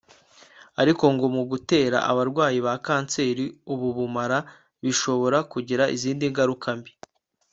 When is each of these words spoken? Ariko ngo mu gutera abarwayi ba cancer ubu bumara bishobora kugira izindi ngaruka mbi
Ariko 0.81 1.03
ngo 1.13 1.25
mu 1.35 1.43
gutera 1.51 1.97
abarwayi 2.11 2.59
ba 2.65 2.73
cancer 2.85 3.37
ubu 3.73 3.87
bumara 3.97 4.39
bishobora 4.83 5.37
kugira 5.51 5.83
izindi 5.95 6.25
ngaruka 6.31 6.69
mbi 6.79 6.91